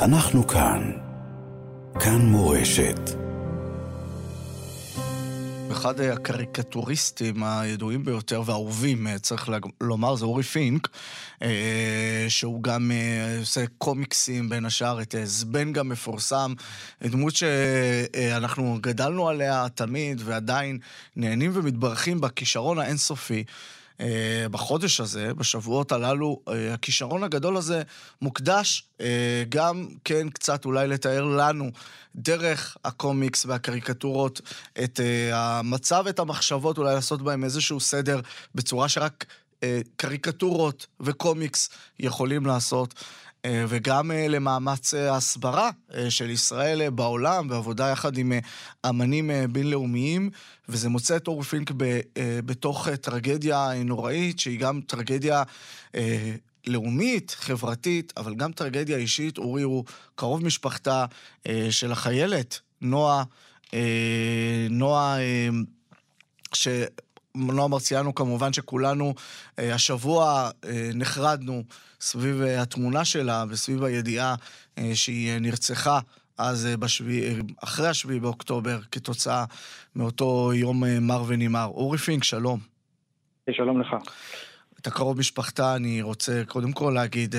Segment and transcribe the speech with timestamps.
[0.00, 0.92] אנחנו כאן.
[2.00, 3.00] כאן מורשת.
[5.72, 9.50] אחד הקריקטוריסטים הידועים ביותר והאהובים, צריך
[9.80, 10.88] לומר, זה אורי פינק,
[11.42, 16.52] אה, שהוא גם אה, עושה קומיקסים בין השאר, את זבן גם מפורסם,
[17.02, 20.78] דמות שאנחנו גדלנו עליה תמיד ועדיין
[21.16, 23.44] נהנים ומתברכים בכישרון האינסופי.
[24.00, 27.82] אה, בחודש הזה, בשבועות הללו, אה, הכישרון הגדול הזה
[28.22, 31.70] מוקדש אה, גם כן קצת אולי לתאר לנו
[32.14, 34.40] דרך הקומיקס והקריקטורות
[34.84, 35.00] את
[35.32, 38.20] המצב, את המחשבות, אולי לעשות בהם איזשהו סדר
[38.54, 39.24] בצורה שרק
[39.96, 42.94] קריקטורות וקומיקס יכולים לעשות.
[43.44, 45.70] אה, וגם אה, למאמץ אה, ההסברה
[46.08, 48.32] של ישראל בעולם, ועבודה יחד עם
[48.88, 50.30] אמנים בינלאומיים,
[50.68, 51.70] וזה מוצא את אורי פינק
[52.44, 55.42] בתוך טרגדיה נוראית, שהיא גם טרגדיה
[56.66, 59.38] לאומית, חברתית, אבל גם טרגדיה אישית.
[59.38, 61.04] אורי הוא קרוב משפחתה
[61.70, 63.24] של החיילת, נועה,
[64.70, 65.16] נועה,
[66.52, 66.68] ש...
[67.38, 69.14] נועה מרציאנו, כמובן שכולנו
[69.58, 71.62] אה, השבוע אה, נחרדנו
[72.00, 74.34] סביב אה, התמונה שלה וסביב הידיעה
[74.94, 76.00] שהיא נרצחה
[76.38, 79.44] אז בשבי, אחרי השביעי באוקטובר, כתוצאה
[79.96, 81.66] מאותו יום מר ונמהר.
[81.66, 82.60] אורי פינק, שלום.
[83.50, 83.96] שלום לך.
[84.80, 87.34] אתה קרוב משפחתה, אני רוצה קודם כל להגיד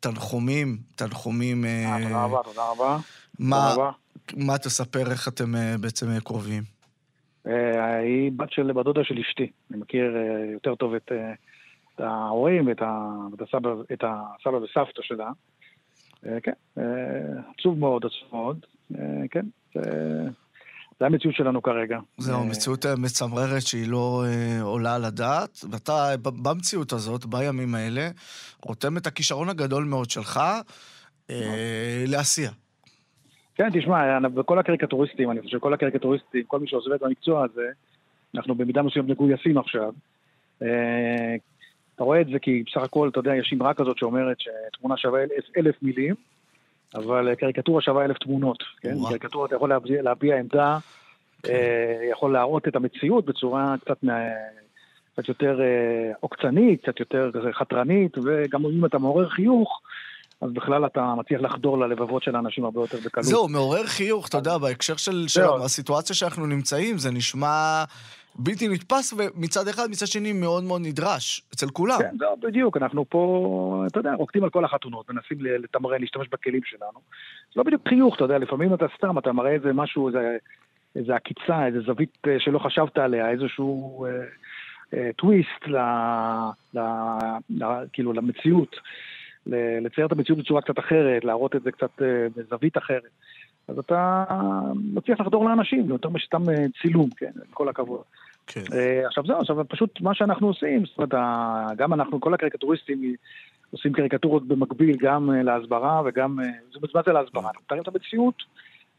[0.00, 1.64] תנחומים, תנחומים...
[2.02, 2.98] תודה רבה, תודה רבה.
[3.38, 3.74] מה,
[4.36, 6.73] מה תספר, איך אתם בעצם קרובים?
[7.46, 9.50] אה, היא בת של בת דודה של אשתי.
[9.70, 11.32] אני מכיר אה, יותר טוב את, אה,
[11.94, 12.82] את ההורים ואת
[13.40, 15.30] הסבא, את הסבא וסבתא שלה.
[16.42, 16.52] כן,
[17.58, 18.66] עצוב מאוד, עצוב מאוד.
[19.30, 19.46] כן,
[21.00, 21.98] זה המציאות שלנו כרגע.
[22.18, 24.24] זהו, מציאות מצמררת שהיא לא
[24.62, 28.08] עולה על הדעת, ואתה במציאות הזאת, בימים האלה,
[28.62, 30.40] רותם את הכישרון הגדול מאוד שלך
[32.06, 32.50] לעשייה.
[33.54, 37.68] כן, תשמע, בכל הקריקטוריסטים, אני חושב, כל הקריקטוריסטים, כל מי שעוזב את המקצוע הזה,
[38.34, 39.92] אנחנו במידה מסוימת מגויסים עכשיו.
[40.62, 41.34] אה,
[41.94, 45.22] אתה רואה את זה כי בסך הכל, אתה יודע, יש אמרה כזאת שאומרת שתמונה שווה
[45.22, 46.14] אלף, אלף מילים,
[46.94, 48.94] אבל קריקטורה שווה אלף תמונות, כן?
[49.08, 50.78] קריקטורה אתה יכול להביע, להביע עמדה,
[51.42, 51.52] כן.
[52.10, 53.98] יכול להראות את המציאות בצורה קצת,
[55.12, 59.80] קצת יותר אה, עוקצנית, קצת יותר חתרנית, וגם אם אתה מעורר חיוך,
[60.44, 63.26] אז בכלל אתה מצליח לחדור ללבבות של האנשים הרבה יותר בקלות.
[63.26, 67.84] זהו, מעורר חיוך, אתה יודע, בהקשר של, של הסיטואציה שאנחנו נמצאים, זה נשמע
[68.34, 71.98] בלתי נתפס, ומצד אחד, מצד שני, מאוד מאוד נדרש, אצל כולם.
[71.98, 76.60] כן, זהו, בדיוק, אנחנו פה, אתה יודע, רוקדים על כל החתונות, מנסים לתמרן, להשתמש בכלים
[76.64, 76.98] שלנו.
[77.54, 80.36] זה לא בדיוק חיוך, אתה יודע, לפעמים אתה סתם, אתה מראה איזה משהו, איזה,
[80.96, 84.06] איזה עקיצה, איזה זווית אה, שלא חשבת עליה, איזשהו...
[84.06, 84.10] אה,
[84.94, 85.76] אה, טוויסט ל,
[86.74, 86.80] ל,
[87.50, 88.76] ל, כאילו למציאות.
[89.46, 93.02] לצייר את המציאות בצורה קצת אחרת, להראות את זה קצת אה, בזווית אחרת.
[93.68, 94.24] אז אתה
[94.94, 98.00] מצליח לחדור לאנשים, יותר משתם אה, צילום, כן, עם כל הכבוד.
[98.46, 98.60] כן.
[98.72, 101.14] אה, עכשיו זהו, עכשיו פשוט מה שאנחנו עושים, זאת אומרת,
[101.76, 103.14] גם אנחנו, כל הקריקטוריסטים
[103.70, 106.36] עושים קריקטורות במקביל גם להסברה וגם,
[106.94, 107.46] מה זה להסברה?
[107.46, 108.42] אנחנו מתארים את המציאות.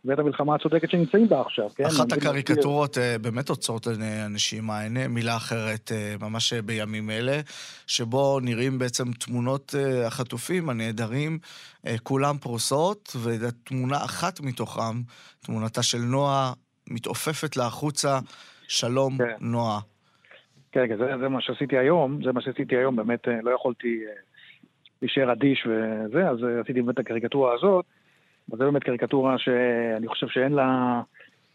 [0.05, 1.83] ואת המלחמה הצודקת שנמצאים בה עכשיו, כן?
[1.83, 3.88] אחת הקריקטורות uh, באמת עוצרות
[4.25, 7.39] אנשים העיני, מילה אחרת uh, ממש בימים אלה,
[7.88, 11.39] שבו נראים בעצם תמונות uh, החטופים, הנעדרים,
[12.03, 15.01] כולם פרוסות, ותמונה אחת מתוכם,
[15.45, 16.53] תמונתה של נועה,
[16.89, 18.19] מתעופפת לה החוצה,
[18.67, 19.35] שלום, כן.
[19.41, 19.79] נועה.
[20.72, 23.99] כן, כן, זה, זה מה שעשיתי היום, זה מה שעשיתי היום, באמת לא יכולתי
[25.01, 27.85] להישאר אדיש וזה, אז עשיתי באמת את הקריקטורה הזאת.
[28.53, 31.01] אז זה באמת קריקטורה שאני חושב שאין לה,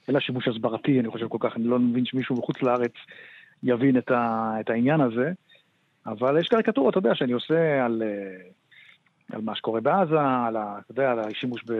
[0.09, 2.93] לה שימוש הסברתי, אני חושב כל כך, אני לא מבין שמישהו בחוץ לארץ
[3.63, 5.33] יבין את, ה, את העניין הזה.
[6.07, 10.79] אבל יש קריקטורות, אתה יודע, שאני עושה על, אה, על מה שקורה בעזה, על, ה,
[10.79, 11.73] אתה יודע, על השימוש ב,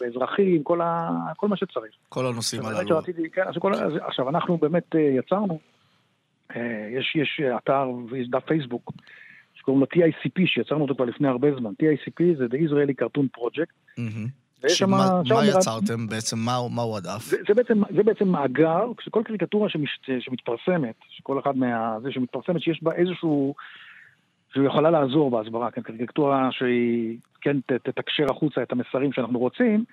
[0.00, 1.92] באזרחים, כל, ה, כל מה שצריך.
[2.08, 2.88] כל הנושאים הללו.
[2.88, 5.58] שרציתי, כן, אז כל, אז, עכשיו, אנחנו באמת אה, יצרנו,
[6.56, 8.92] אה, יש, יש אתר ויש דף פייסבוק
[9.62, 11.70] שקוראים לו TICP, שיצרנו אותו כבר לפני הרבה זמן.
[11.70, 14.00] TICP זה The Israeli Cartoon Project.
[14.68, 16.38] שמה, מה יצרתם בעצם?
[16.38, 17.24] מהו מה הדף?
[17.24, 21.96] זה, זה, בעצם, זה בעצם מאגר, שכל קריקטורה שמש, שמתפרסמת, שכל אחד מה...
[22.02, 23.54] זה שמתפרסמת, שיש בה איזשהו...
[24.54, 29.84] שהיא יכולה לעזור בהסברה, כן, קריקטורה שהיא כן תתקשר החוצה את המסרים שאנחנו רוצים,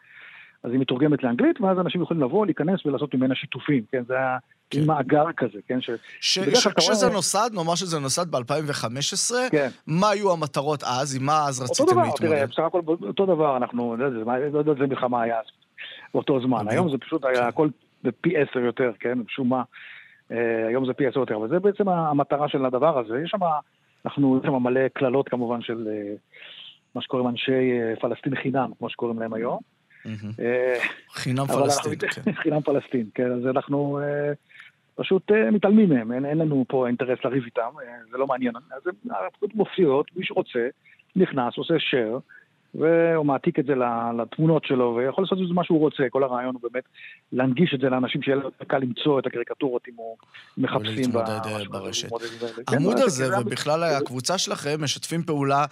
[0.63, 4.03] אז היא מתורגמת לאנגלית, ואז אנשים יכולים לבוא, להיכנס ולעשות ממנה שיתופים, כן?
[4.07, 4.15] זה
[4.69, 4.85] כן.
[4.85, 5.81] מאגר כזה, כן?
[5.81, 5.89] ש...
[6.21, 6.39] ש...
[6.39, 6.67] ש...
[6.67, 7.15] כשזה רואה...
[7.15, 9.69] נוסד, נאמר שזה נוסד ב-2015, כן.
[9.87, 11.15] מה היו המטרות אז?
[11.15, 12.11] עם מה אז רציתם להתמודד?
[12.11, 15.39] אותו דבר, תראה, בסך הכל אותו דבר, אנחנו, לא יודע לא יודע איזה מלחמה היה
[16.13, 16.65] באותו זמן.
[16.69, 17.69] היום זה פשוט היה הכל
[18.03, 19.17] בפי עשר יותר, כן?
[19.27, 19.63] משום מה.
[20.31, 23.19] אה, היום זה פי עשר יותר, אבל זה בעצם המטרה של הדבר הזה.
[23.23, 23.39] יש שם,
[24.05, 25.87] אנחנו, יש שם מלא קללות כמובן של...
[25.91, 26.15] אה,
[26.95, 29.59] מה שקוראים אנשי פלסטין חינם, כמו שקוראים להם היום.
[31.13, 32.31] חינם פלסטין, כן.
[32.43, 33.99] חינם פלסטין, כן, אז אנחנו
[34.99, 37.69] פשוט מתעלמים מהם, אין, אין לנו פה אינטרס לריב איתם,
[38.11, 38.55] זה לא מעניין.
[38.55, 38.93] אז הן
[39.53, 40.67] מופיעות, מי שרוצה,
[41.15, 42.19] נכנס, עושה share.
[42.75, 43.73] והוא מעתיק את זה
[44.21, 46.03] לתמונות שלו, ויכול לעשות את זה מה שהוא רוצה.
[46.09, 46.83] כל הרעיון הוא באמת
[47.31, 50.17] להנגיש את זה לאנשים שיהיה יותר קל למצוא את הקריקטורות אם הוא
[50.57, 51.11] מחפשים
[51.69, 52.09] ברשת.
[52.67, 55.65] העמוד כן, הזה, ובכלל הקבוצה שלכם, משתפים פעולה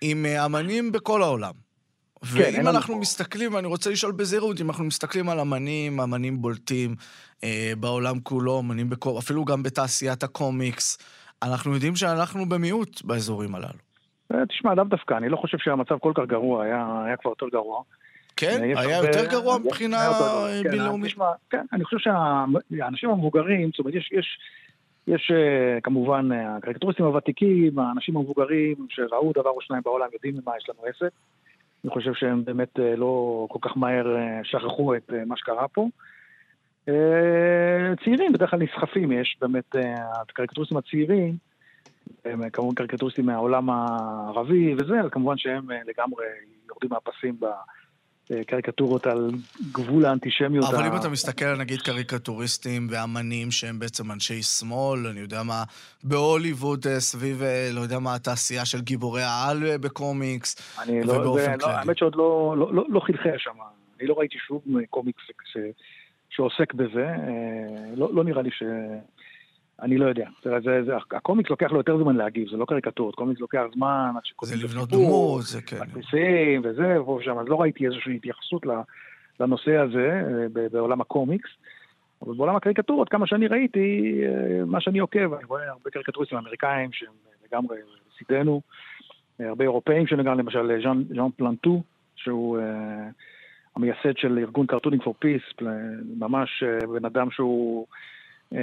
[0.00, 1.65] עם אה, אמנים בכל העולם.
[2.24, 6.94] כן, ואם אנחנו מסתכלים, ואני רוצה לשאול בזהירות, אם אנחנו מסתכלים על אמנים, אמנים בולטים
[7.44, 10.98] אה, בעולם כולו, אמנים בכל, אפילו גם בתעשיית הקומיקס,
[11.42, 13.78] אנחנו יודעים שאנחנו במיעוט באזורים הללו.
[14.34, 17.48] אה, תשמע, לאו דווקא, אני לא חושב שהמצב כל כך גרוע, היה, היה כבר יותר
[17.48, 17.82] גרוע.
[18.36, 18.62] כן?
[18.62, 19.08] אה, היה הרבה...
[19.08, 19.98] יותר גרוע מבחינה
[20.62, 21.14] כן, בינלאומית?
[21.14, 24.38] כן, כן, אני חושב שהאנשים המבוגרים, זאת אומרת, יש, יש,
[25.06, 30.68] יש אה, כמובן הקריקטוריסטים הוותיקים, האנשים המבוגרים שראו דבר או שניים בעולם, יודעים ממה יש
[30.68, 31.12] לנו עסק.
[31.84, 34.06] אני חושב שהם באמת לא כל כך מהר
[34.42, 35.88] שכחו את מה שקרה פה.
[38.04, 39.76] צעירים בדרך כלל נסחפים, יש באמת,
[40.20, 41.36] הקריקטוריסטים הצעירים,
[42.24, 46.26] הם כמובן קריקטוריסטים מהעולם הערבי וזה, אז כמובן שהם אה, לגמרי
[46.68, 47.36] יורדים מהפסים
[48.30, 49.30] בקריקטורות על
[49.72, 50.64] גבול האנטישמיות.
[50.74, 50.88] אבל ה...
[50.88, 55.64] אם אתה מסתכל על נגיד קריקטוריסטים ואמנים שהם בעצם אנשי שמאל, אני יודע מה,
[56.04, 61.52] בהוליווד אה, סביב, אה, לא יודע מה, התעשייה של גיבורי העל בקומיקס, אני לא, ובאופן
[61.52, 61.72] לא, כללי.
[61.72, 63.56] לא, האמת שעוד לא, לא, לא, לא חלחל שם.
[64.00, 65.56] אני לא ראיתי שום קומיקס ש,
[66.30, 67.06] שעוסק בזה,
[67.96, 68.62] לא, לא נראה לי ש...
[69.82, 70.28] אני לא יודע.
[70.44, 74.12] זה, זה, זה, הקומיקס לוקח לו יותר זמן להגיב, זה לא קריקטורות, קומיקס לוקח זמן
[74.16, 75.76] עד שקוראים זה לבנות דמות, זה כן.
[75.80, 78.66] מדפיסים וזה, ופה ושם, אז לא ראיתי איזושהי התייחסות
[79.40, 81.48] לנושא הזה אה, בעולם הקומיקס.
[82.22, 86.92] אבל בעולם הקריקטורות, כמה שאני ראיתי, אה, מה שאני עוקב, אני רואה הרבה קריקטוריסטים אמריקאים
[86.92, 87.12] שהם
[87.46, 87.76] לגמרי
[88.18, 88.60] צידנו,
[89.40, 91.82] אה, הרבה אירופאים שנגענו, למשל ז'אן, ז'אן פלנטו,
[92.16, 92.58] שהוא
[93.76, 95.42] המייסד של ארגון Cartooning for Peace,
[96.18, 96.62] ממש
[96.92, 97.86] בן אדם שהוא...
[98.54, 98.58] אה,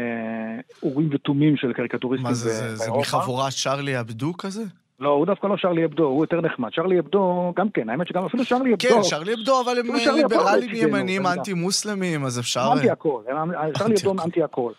[0.83, 4.63] אורים ותומים של קריקטוריסטים מה זה, זה, זה מחבורת שרלי אבדו כזה?
[5.00, 6.74] לא, הוא דווקא לא שרלי אבדו, הוא יותר נחמד.
[6.74, 8.89] שרלי אבדו, גם כן, האמת שגם אפילו שרלי אבדו...
[8.89, 9.85] כן, שרלי אבדו, אבל הם
[10.15, 12.69] ליברלים ימנים, אנטי-מוסלמים, אז אפשר...
[12.74, 13.21] אנטי הכל,
[13.77, 14.71] שרלי אבדו אנטי הכל.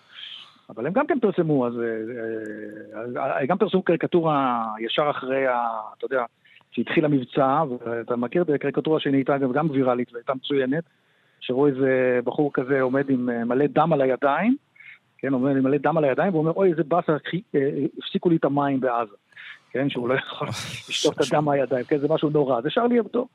[0.71, 1.73] אבל הם גם כן פרסמו, אז
[3.17, 5.45] אה, אה, גם פרסמו קריקטורה ישר אחרי,
[5.99, 6.25] אתה יודע,
[6.71, 10.85] שהתחיל המבצע, ואתה מכיר את הקריקטורה שנהייתה גם ויראלית והייתה מצוינת,
[11.41, 14.57] שרואה איזה בחור כזה עומד עם מלא דם על הידיים,
[15.25, 17.13] כן, אומר לי מלא דם על הידיים, והוא אומר, אוי, איזה באסה,
[17.55, 17.61] אה,
[17.99, 19.17] הפסיקו לי את המים בעזה.
[19.71, 20.49] כן, שהוא לא יכול
[20.89, 23.29] לשטוף את הדם מהידיים, כן, זה משהו נורא, זה שר לי אבדו.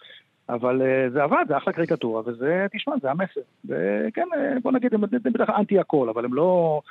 [0.49, 3.41] אבל uh, זה עבד, זה אחלה קריקטורה, וזה, תשמע, זה המסר.
[3.65, 6.81] וכן, אה, בוא נגיד, הם בדרך כלל אנטי הכל, אבל הם לא...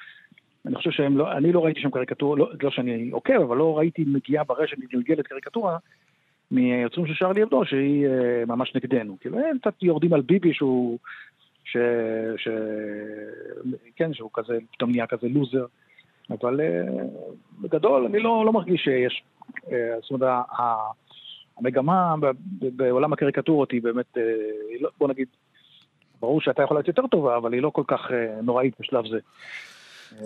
[0.66, 3.78] אני חושב שהם לא, אני לא ראיתי שם קריקטורה, לא, לא שאני עוקב, אבל לא
[3.78, 5.76] ראיתי מגיעה ברשת מגלגלת קריקטורה
[6.50, 8.06] מיוצרים של שרלי אבדו, שהיא
[8.46, 9.16] ממש נגדנו.
[9.20, 10.98] כאילו, הם קצת יורדים על ביבי שהוא
[11.72, 11.76] ש...
[12.36, 12.48] ש...
[13.96, 15.66] כן, שהוא כזה, פתאום נהיה כזה לוזר.
[16.30, 17.04] אבל אה,
[17.60, 19.22] בגדול אני לא, לא מרגיש שיש,
[19.72, 20.44] אה, זאת אומרת,
[21.58, 22.14] המגמה
[22.58, 24.22] בעולם הקריקטורות היא באמת, אה,
[24.80, 25.28] לא, בוא נגיד,
[26.20, 28.10] ברור שהייתה יכולה להיות יותר טובה, אבל היא לא כל כך
[28.42, 29.18] נוראית בשלב זה.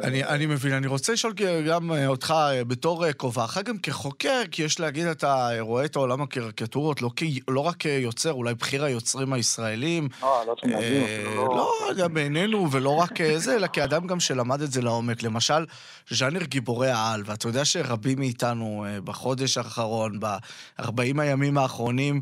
[0.03, 1.33] אני, אני מבין, אני רוצה לשאול
[1.67, 5.97] גם אה, אותך אה, בתור אה, כובעך, גם כחוקר, כי יש להגיד, אתה רואה את
[5.97, 7.11] העולם הקריקטורות לא,
[7.49, 10.09] לא רק כיוצר, אולי בכיר היוצרים הישראלים.
[10.23, 11.73] לא, לא צריכים להבין, לא...
[11.97, 15.23] לא, בעינינו, ולא רק זה, אלא כאדם גם שלמד את זה לעומק.
[15.23, 15.67] למשל,
[16.11, 22.21] ז'אנר גיבורי העל, ואתה יודע שרבים מאיתנו בחודש האחרון, ב-40 הימים האחרונים,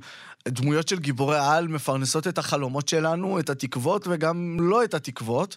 [0.49, 5.56] דמויות של גיבורי על מפרנסות את החלומות שלנו, את התקוות וגם לא את התקוות.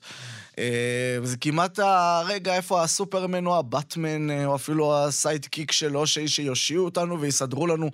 [0.60, 7.22] אה, זה כמעט הרגע איפה הסופרמן או הבטמן, אה, או אפילו הסיידקיק שלו, שיושיעו אותנו
[7.22, 7.90] ויסדרו לנו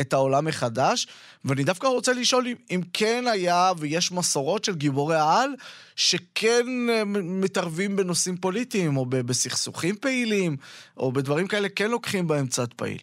[0.00, 1.06] את העולם מחדש.
[1.44, 5.50] ואני דווקא רוצה לשאול אם, אם כן היה ויש מסורות של גיבורי העל
[5.96, 10.56] שכן אה, מתערבים בנושאים פוליטיים, או בסכסוכים פעילים,
[10.96, 12.98] או בדברים כאלה כן לוקחים בהם צד פעיל.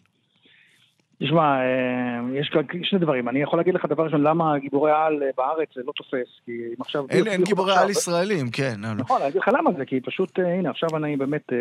[1.22, 2.50] תשמע, אה, יש
[2.82, 3.28] שני דברים.
[3.28, 6.52] אני יכול להגיד לך דבר ראשון, למה גיבורי על אה, בארץ זה לא תופס, כי
[6.52, 7.04] אם עכשיו...
[7.10, 8.80] אין, אין גיבורי על ישראלים, כן.
[8.96, 11.52] נכון, אני אגיד לך למה זה, כי פשוט, אה, הנה, עכשיו אני באמת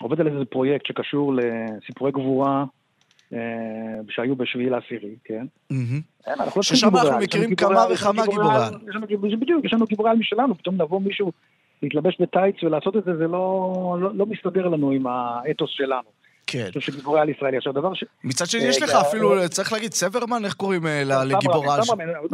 [0.00, 2.64] עובד על איזה פרויקט שקשור לסיפורי גבורה.
[4.08, 5.46] שהיו בשביעי לעשירי, כן?
[6.56, 9.36] לא ששם אנחנו מכירים כמה וכמה גיבורי על.
[9.36, 11.32] בדיוק, יש לנו גיבורי על משלנו, פתאום לבוא מישהו
[11.82, 16.23] להתלבש בטייץ ולעשות את זה, זה לא, לא, לא מסתדר לנו עם האתוס שלנו.
[16.46, 16.68] כן.
[16.78, 17.56] של גיבורי על ישראלי.
[17.56, 18.04] עכשיו, דבר ש...
[18.24, 21.82] מצד שני, יש לך אפילו, צריך להגיד, סברמן, איך קוראים אה, לגיבור על?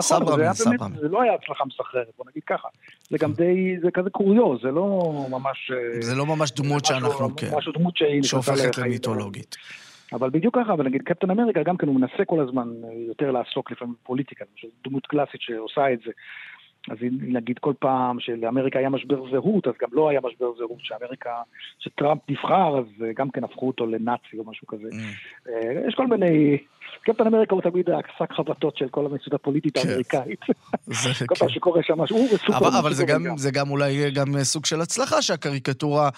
[0.01, 0.97] סברמן, סברמן.
[1.01, 2.69] זה לא היה הצלחה מסחררת, בוא נגיד ככה.
[3.11, 5.73] זה גם די, זה כזה קוריוז, זה לא ממש...
[6.01, 7.51] זה לא ממש דמות שאנחנו, כן.
[7.57, 8.23] משהו דמות שהיא...
[8.23, 9.57] שהופכת למיתולוגית.
[10.13, 12.69] אבל בדיוק ככה, אבל נגיד קפטן אמריקה גם כן הוא מנסה כל הזמן
[13.09, 14.45] יותר לעסוק לפעמים בפוליטיקה,
[14.85, 16.11] דמות קלאסית שעושה את זה.
[16.89, 21.31] אז נגיד כל פעם שלאמריקה היה משבר זהות, אז גם לא היה משבר זהות, שאמריקה,
[21.79, 24.89] שטראמפ נבחר, אז גם כן הפכו אותו לנאצי או משהו כזה.
[24.89, 25.49] Mm.
[25.49, 26.59] אה, יש כל מיני...
[27.03, 29.89] קפטן אמריקה הוא תמיד השק חבטות של כל המציאות הפוליטית כן.
[29.89, 30.41] האמריקאית.
[31.29, 31.55] כל פעם כן.
[31.55, 32.79] שקורה שם משהו, הוא סופר...
[32.79, 36.09] אבל זה גם, זה גם אולי גם סוג של הצלחה שהקריקטורה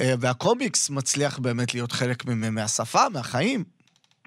[0.00, 3.64] אה, והקומיקס מצליח באמת להיות חלק מהשפה, מהחיים.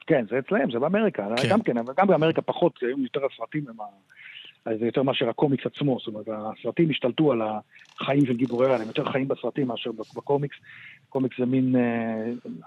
[0.08, 1.28] כן, זה אצלם, זה באמריקה.
[1.38, 1.50] כן.
[1.50, 3.76] גם כן, אבל גם באמריקה פחות, היום יותר הסרטים הם
[4.66, 4.78] ה...
[4.80, 7.42] זה יותר מאשר הקומיקס עצמו, זאת אומרת, הסרטים השתלטו על
[8.00, 10.56] החיים של גיבורי העל, הם יותר חיים בסרטים מאשר בקומיקס.
[11.10, 11.82] קומיקס זה מין אה,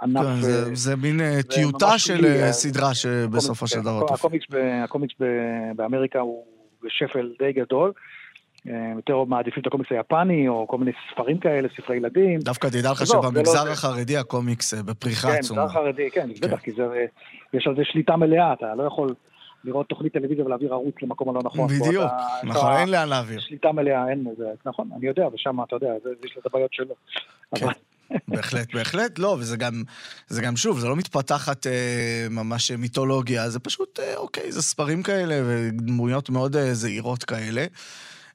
[0.02, 0.23] ענף...
[0.23, 4.05] כן, זה, אה, זה מין אה, טיוטה של אה, סדרה שבסופו של דבר...
[4.14, 4.47] הקומיקס,
[4.85, 5.14] הקומיקס
[5.76, 6.45] באמריקה הוא
[6.83, 7.93] בשפל די גדול.
[8.97, 12.40] יותר מעדיפים את הקומיקס היפני, או כל מיני ספרים כאלה, ספרי ילדים.
[12.40, 15.61] דווקא תדע לך לא, שבמגזר לא החרדי הקומיקס בפריחה עצומה.
[15.61, 16.73] כן, במגזר החרדי, כן, בטח, כן.
[16.73, 16.81] כי
[17.52, 19.14] יש על זה שליטה מלאה, אתה לא יכול...
[19.65, 21.69] לראות תוכנית טלוויזיה ולהעביר ערוץ למקום הלא נכון.
[21.69, 22.11] בדיוק,
[22.45, 23.41] נכון, אין לאן להעביר.
[23.41, 25.88] שליטה מלאה, אין לזה, נכון, אני יודע, ושם, אתה יודע,
[26.25, 26.95] יש לו את הבעיות שלו.
[27.55, 27.67] כן.
[28.29, 29.83] בהחלט, בהחלט, לא, וזה גם,
[30.29, 35.03] זה גם שוב, זה לא מתפתחת אה, ממש מיתולוגיה, זה פשוט, אה, אוקיי, זה ספרים
[35.03, 37.67] כאלה ודמויות מאוד אה, זהירות כאלה.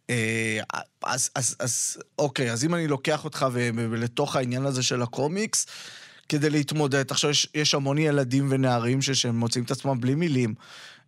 [0.09, 0.59] אה,
[1.03, 5.65] אז, אז, אז אוקיי, אז אם אני לוקח אותך ולתוך העניין הזה של הקומיקס,
[6.29, 10.53] כדי להתמודד, עכשיו יש, יש המון ילדים ונערים שהם מוצאים את עצמם בלי מילים.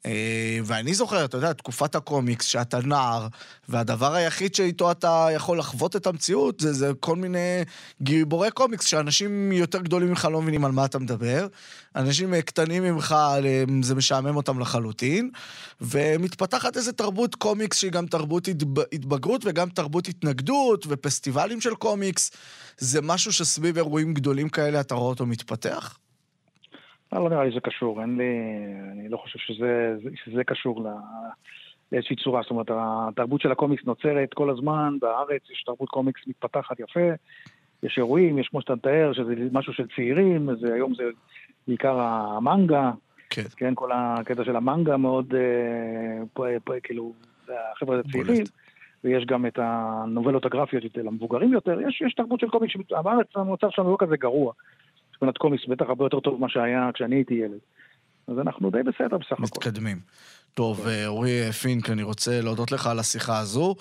[0.05, 3.27] אה, ואני זוכר, אתה יודע, תקופת הקומיקס, שאתה נער,
[3.69, 7.63] והדבר היחיד שאיתו אתה יכול לחוות את המציאות זה, זה כל מיני
[8.01, 11.47] גיבורי קומיקס, שאנשים יותר גדולים ממך לא מבינים על מה אתה מדבר,
[11.95, 13.15] אנשים קטנים ממך,
[13.81, 15.29] זה משעמם אותם לחלוטין,
[15.81, 18.47] ומתפתחת איזו תרבות קומיקס שהיא גם תרבות
[18.91, 22.31] התבגרות וגם תרבות התנגדות, ופסטיבלים של קומיקס.
[22.77, 25.97] זה משהו שסביב אירועים גדולים כאלה אתה רואה אותו מתפתח?
[27.15, 28.34] לא, לא נראה לי שזה קשור, אין לי...
[28.91, 29.95] אני לא חושב שזה,
[30.25, 30.89] שזה קשור לא,
[31.91, 32.41] לאיזושהי צורה.
[32.41, 37.10] זאת אומרת, התרבות של הקומיקס נוצרת כל הזמן, בארץ יש תרבות קומיקס מתפתחת יפה,
[37.84, 41.03] יש אירועים, יש כמו שאתה מתאר, שזה משהו של צעירים, זה, היום זה
[41.67, 42.91] בעיקר המנגה,
[43.29, 43.41] כן.
[43.57, 47.13] כן, כל הקטע של המנגה מאוד, אה, פה, פה, כאילו,
[47.74, 48.43] החבר'ה הצעירים.
[49.03, 53.67] ויש גם את הנובלות הגרפיות של המבוגרים יותר, יש, יש תרבות של קומיקס, בארץ המצב
[53.69, 54.53] שלנו לא כזה גרוע.
[55.15, 57.60] מבחינת קומיקס בטח הרבה יותר טוב ממה שהיה כשאני הייתי ילד.
[58.27, 59.43] אז אנחנו די בסדר בסך הכל.
[59.43, 60.00] מתקדמים.
[60.53, 60.88] טוב.
[60.88, 63.75] אה, אורי פינק, אני רוצה להודות לך על השיחה הזו,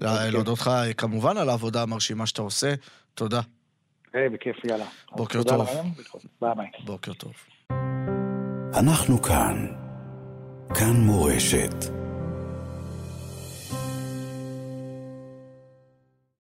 [0.00, 0.30] אוקיי.
[0.30, 2.74] להודות לך כמובן על העבודה המרשימה שאתה עושה.
[3.14, 3.40] תודה.
[4.12, 4.84] היי, בכיף, יאללה.
[5.16, 5.68] בוקר טוב.
[6.40, 6.66] ביי ביי.
[6.84, 7.32] בוקר טוב.
[8.74, 9.66] אנחנו כאן.
[10.74, 11.99] כאן מורשת.